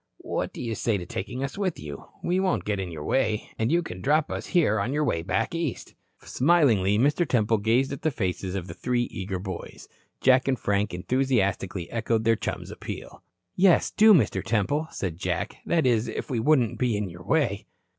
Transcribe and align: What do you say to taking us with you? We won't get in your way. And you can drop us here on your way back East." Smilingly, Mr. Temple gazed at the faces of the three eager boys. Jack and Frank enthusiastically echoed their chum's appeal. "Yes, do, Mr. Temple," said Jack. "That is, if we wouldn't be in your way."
What 0.21 0.51
do 0.51 0.63
you 0.63 0.73
say 0.73 0.97
to 0.97 1.05
taking 1.05 1.43
us 1.43 1.59
with 1.59 1.77
you? 1.79 2.05
We 2.23 2.39
won't 2.39 2.65
get 2.65 2.79
in 2.79 2.89
your 2.91 3.03
way. 3.03 3.51
And 3.59 3.71
you 3.71 3.83
can 3.83 4.01
drop 4.01 4.31
us 4.31 4.47
here 4.47 4.79
on 4.79 4.93
your 4.93 5.03
way 5.03 5.21
back 5.21 5.53
East." 5.53 5.93
Smilingly, 6.23 6.97
Mr. 6.97 7.23
Temple 7.27 7.59
gazed 7.59 7.93
at 7.93 8.01
the 8.01 8.09
faces 8.09 8.55
of 8.55 8.65
the 8.65 8.73
three 8.73 9.03
eager 9.11 9.37
boys. 9.37 9.87
Jack 10.19 10.47
and 10.47 10.57
Frank 10.57 10.91
enthusiastically 10.91 11.87
echoed 11.91 12.23
their 12.23 12.35
chum's 12.35 12.71
appeal. 12.71 13.21
"Yes, 13.55 13.91
do, 13.91 14.11
Mr. 14.15 14.43
Temple," 14.43 14.87
said 14.89 15.19
Jack. 15.19 15.57
"That 15.67 15.85
is, 15.85 16.07
if 16.07 16.31
we 16.31 16.39
wouldn't 16.39 16.79
be 16.79 16.97
in 16.97 17.07
your 17.07 17.21
way." 17.23 17.67